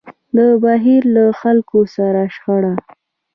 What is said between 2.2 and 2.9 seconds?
شخړه.